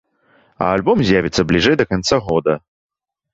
А 0.63 0.69
альбом 0.77 1.03
з'явіцца 1.09 1.45
бліжэй 1.51 1.77
да 1.83 1.87
канца 1.93 2.17
года. 2.31 2.57